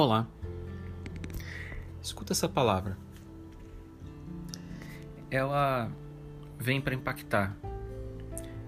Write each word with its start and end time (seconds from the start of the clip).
Olá. 0.00 0.26
Escuta 2.00 2.32
essa 2.32 2.48
palavra. 2.48 2.96
Ela 5.30 5.92
vem 6.58 6.80
para 6.80 6.94
impactar. 6.94 7.54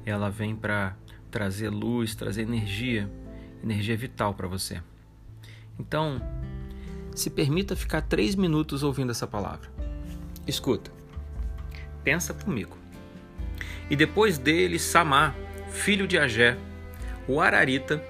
Ela 0.05 0.29
vem 0.29 0.55
para 0.55 0.95
trazer 1.31 1.71
luz, 1.71 2.15
trazer 2.15 2.43
energia, 2.43 3.11
energia 3.65 3.97
vital 3.97 4.35
para 4.35 4.47
você. 4.47 4.83
Então, 5.79 6.21
se 7.15 7.31
permita 7.31 7.75
ficar 7.75 8.03
três 8.03 8.35
minutos 8.35 8.83
ouvindo 8.83 9.11
essa 9.11 9.27
palavra. 9.27 9.71
Escuta. 10.47 10.93
Pensa 12.05 12.35
comigo. 12.35 12.77
E 13.89 13.97
depois 13.97 14.37
dele, 14.37 14.79
Samá, 14.79 15.35
filho 15.71 16.07
de 16.07 16.19
Agé, 16.19 16.59
o 17.27 17.41
Ararita, 17.41 18.05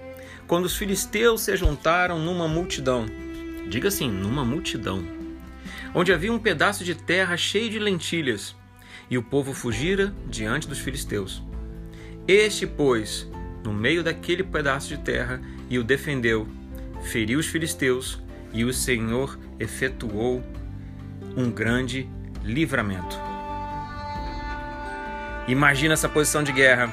quando 0.47 0.67
os 0.67 0.77
filisteus 0.77 1.43
se 1.43 1.57
juntaram 1.57 2.19
numa 2.19 2.47
multidão, 2.47 3.07
diga 3.69 3.89
assim, 3.89 4.11
numa 4.11 4.45
multidão, 4.45 5.05
onde 5.95 6.13
havia 6.13 6.33
um 6.33 6.39
pedaço 6.39 6.85
de 6.85 6.95
terra 6.95 7.37
cheio 7.37 7.71
de 7.71 7.79
lentilhas, 7.79 8.55
e 9.11 9.19
o 9.19 9.23
povo 9.23 9.53
fugira 9.53 10.15
diante 10.27 10.67
dos 10.67 10.79
filisteus. 10.79 11.43
Este, 12.27 12.67
pois, 12.67 13.29
no 13.65 13.73
meio 13.73 14.03
daquele 14.03 14.43
pedaço 14.43 14.89
de 14.89 14.99
terra, 14.99 15.41
e 15.69 15.79
o 15.79 15.85
defendeu, 15.85 16.47
feriu 17.03 17.39
os 17.39 17.47
filisteus, 17.47 18.21
e 18.53 18.65
o 18.65 18.73
Senhor 18.73 19.39
efetuou 19.59 20.43
um 21.37 21.51
grande 21.51 22.09
livramento. 22.45 23.19
Imagina 25.49 25.95
essa 25.95 26.09
posição 26.09 26.43
de 26.43 26.53
guerra. 26.53 26.91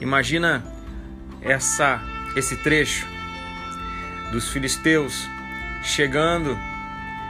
Imagina 0.00 0.64
essa 1.42 2.00
esse 2.34 2.56
trecho 2.56 3.06
dos 4.30 4.48
filisteus 4.48 5.28
chegando 5.82 6.56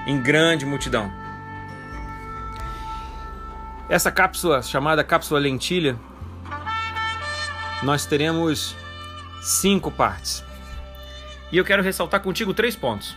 em 0.06 0.20
grande 0.20 0.64
multidão. 0.64 1.10
Essa 3.88 4.10
cápsula 4.10 4.62
chamada 4.62 5.02
cápsula 5.02 5.40
lentilha, 5.40 5.98
nós 7.82 8.06
teremos 8.06 8.76
cinco 9.42 9.90
partes. 9.90 10.44
E 11.50 11.58
eu 11.58 11.64
quero 11.64 11.82
ressaltar 11.82 12.20
contigo 12.22 12.54
três 12.54 12.76
pontos. 12.76 13.16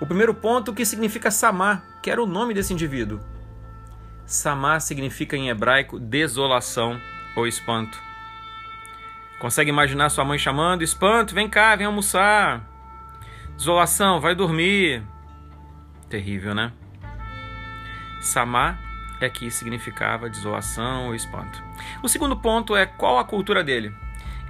O 0.00 0.06
primeiro 0.06 0.34
ponto, 0.34 0.74
que 0.74 0.84
significa 0.84 1.30
Samá, 1.30 1.82
que 2.02 2.10
era 2.10 2.22
o 2.22 2.26
nome 2.26 2.52
desse 2.52 2.72
indivíduo. 2.72 3.20
Samá 4.26 4.78
significa 4.78 5.36
em 5.36 5.48
hebraico 5.48 5.98
desolação 5.98 7.00
ou 7.34 7.46
espanto. 7.46 8.07
Consegue 9.38 9.70
imaginar 9.70 10.08
sua 10.10 10.24
mãe 10.24 10.38
chamando? 10.38 10.82
Espanto, 10.82 11.34
vem 11.34 11.48
cá, 11.48 11.76
vem 11.76 11.86
almoçar. 11.86 12.64
Desolação, 13.56 14.20
vai 14.20 14.34
dormir. 14.34 15.02
Terrível, 16.08 16.54
né? 16.54 16.72
Samá 18.20 18.78
é 19.20 19.28
que 19.28 19.50
significava 19.50 20.28
desolação 20.28 21.06
ou 21.06 21.14
espanto. 21.14 21.62
O 22.02 22.08
segundo 22.08 22.36
ponto 22.36 22.76
é 22.76 22.86
qual 22.86 23.18
a 23.18 23.24
cultura 23.24 23.62
dele. 23.62 23.94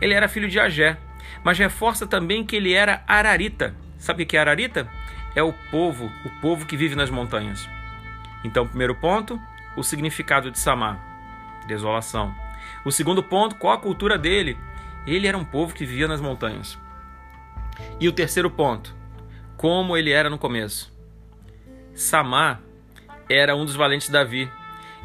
Ele 0.00 0.14
era 0.14 0.28
filho 0.28 0.48
de 0.48 0.58
Agé, 0.58 0.96
mas 1.42 1.58
reforça 1.58 2.06
também 2.06 2.44
que 2.44 2.56
ele 2.56 2.72
era 2.72 3.02
ararita. 3.06 3.74
Sabe 3.98 4.22
o 4.22 4.26
que 4.26 4.36
é 4.36 4.40
ararita? 4.40 4.88
É 5.34 5.42
o 5.42 5.52
povo, 5.70 6.10
o 6.24 6.30
povo 6.40 6.66
que 6.66 6.76
vive 6.76 6.94
nas 6.94 7.10
montanhas. 7.10 7.68
Então, 8.44 8.66
primeiro 8.66 8.94
ponto, 8.94 9.40
o 9.76 9.82
significado 9.82 10.50
de 10.50 10.58
Samá, 10.58 10.98
desolação. 11.66 12.34
O 12.84 12.92
segundo 12.92 13.22
ponto, 13.22 13.56
qual 13.56 13.74
a 13.74 13.78
cultura 13.78 14.16
dele? 14.16 14.56
Ele 15.08 15.26
era 15.26 15.38
um 15.38 15.44
povo 15.44 15.74
que 15.74 15.86
vivia 15.86 16.06
nas 16.06 16.20
montanhas. 16.20 16.78
E 17.98 18.06
o 18.06 18.12
terceiro 18.12 18.50
ponto, 18.50 18.94
como 19.56 19.96
ele 19.96 20.10
era 20.10 20.28
no 20.28 20.38
começo. 20.38 20.92
Samá 21.94 22.60
era 23.28 23.56
um 23.56 23.64
dos 23.64 23.74
valentes 23.74 24.08
de 24.08 24.12
Davi. 24.12 24.50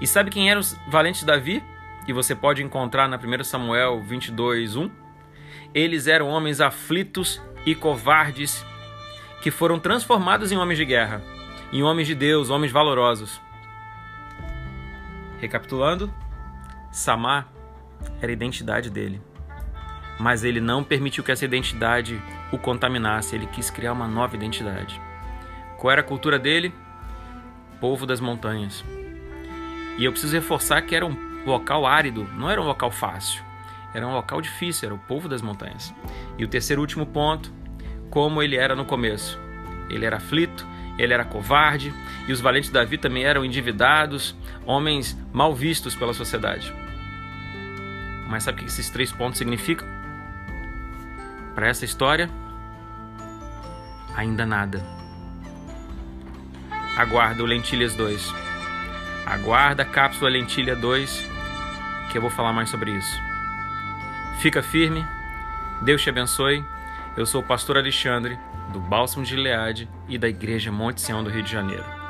E 0.02 0.06
sabe 0.06 0.30
quem 0.30 0.52
eram 0.52 0.60
os 0.60 0.78
valentes 0.90 1.22
de 1.22 1.28
Davi? 1.28 1.64
Que 2.06 2.12
você 2.12 2.36
pode 2.36 2.62
encontrar 2.62 3.08
na 3.08 3.18
1 3.18 3.44
Samuel 3.46 4.04
22, 4.04 4.76
1. 4.76 4.92
Eles 5.74 6.06
eram 6.08 6.28
homens 6.28 6.60
aflitos 6.60 7.42
e 7.66 7.74
covardes 7.74 8.66
que 9.42 9.50
foram 9.50 9.80
transformados 9.80 10.52
em 10.52 10.58
homens 10.58 10.78
de 10.78 10.86
guerra, 10.86 11.24
em 11.72 11.82
homens 11.82 12.08
de 12.08 12.16
Deus, 12.16 12.50
homens 12.50 12.74
valorosos. 12.74 13.42
Recapitulando, 15.40 16.14
Samá 16.92 17.48
era 18.22 18.32
a 18.32 18.34
identidade 18.34 18.90
dele 18.90 19.22
mas 20.20 20.44
ele 20.44 20.62
não 20.62 20.84
permitiu 20.84 21.24
que 21.24 21.32
essa 21.32 21.46
identidade 21.46 22.22
o 22.52 22.58
contaminasse, 22.58 23.36
ele 23.36 23.48
quis 23.48 23.70
criar 23.70 23.94
uma 23.94 24.08
nova 24.08 24.36
identidade. 24.36 25.00
Qual 25.78 25.92
era 25.92 26.02
a 26.02 26.04
cultura 26.04 26.38
dele? 26.40 26.74
Povo 27.82 28.06
das 28.06 28.20
montanhas. 28.20 28.84
E 29.98 30.06
eu 30.06 30.12
preciso 30.12 30.36
reforçar 30.36 30.82
que 30.82 30.96
era 30.96 31.06
um 31.06 31.16
local 31.46 31.86
árido, 31.86 32.28
não 32.36 32.50
era 32.50 32.62
um 32.62 32.66
local 32.66 32.90
fácil, 32.90 33.44
era 33.94 34.08
um 34.08 34.14
local 34.14 34.42
difícil, 34.42 34.88
era 34.88 34.96
o 34.96 35.00
povo 35.00 35.28
das 35.28 35.42
montanhas. 35.42 35.94
E 36.38 36.44
o 36.44 36.48
terceiro 36.48 36.82
último 36.82 37.06
ponto, 37.06 37.52
como 38.10 38.42
ele 38.42 38.56
era 38.56 38.76
no 38.76 38.86
começo. 38.86 39.40
Ele 39.90 40.06
era 40.06 40.18
aflito, 40.18 40.66
ele 40.98 41.14
era 41.14 41.26
covarde, 41.26 41.94
e 42.28 42.32
os 42.32 42.40
valentes 42.40 42.70
Davi 42.70 42.98
também 42.98 43.24
eram 43.24 43.44
endividados, 43.44 44.36
homens 44.66 45.18
mal 45.32 45.54
vistos 45.54 45.96
pela 45.96 46.14
sociedade. 46.14 46.74
Mas 48.30 48.44
sabe 48.44 48.60
o 48.60 48.62
que 48.62 48.70
esses 48.70 48.90
três 48.90 49.12
pontos 49.12 49.38
significam? 49.38 49.88
Para 51.56 51.68
essa 51.68 51.86
história, 51.86 52.30
ainda 54.16 54.46
nada. 54.46 54.84
Aguarda 56.98 57.44
o 57.44 57.46
Lentilhas 57.46 57.96
2. 57.96 58.34
Aguarda 59.26 59.84
a 59.84 59.86
cápsula 59.86 60.30
Lentilha 60.30 60.76
2, 60.76 61.30
que 62.12 62.18
eu 62.18 62.22
vou 62.22 62.30
falar 62.30 62.54
mais 62.54 62.70
sobre 62.70 62.92
isso. 62.92 63.20
Fica 64.40 64.62
firme, 64.62 65.06
Deus 65.82 66.02
te 66.02 66.10
abençoe. 66.10 66.64
Eu 67.16 67.26
sou 67.26 67.42
o 67.42 67.46
pastor 67.46 67.78
Alexandre, 67.78 68.38
do 68.72 68.80
Bálsamo 68.80 69.24
de 69.24 69.32
Gileade 69.32 69.90
e 70.08 70.18
da 70.18 70.28
Igreja 70.28 70.72
Monte 70.72 71.02
Sião 71.02 71.24
do 71.24 71.30
Rio 71.30 71.44
de 71.44 71.52
Janeiro. 71.52 72.03